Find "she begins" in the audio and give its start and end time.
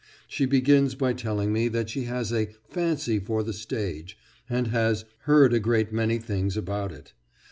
0.27-0.95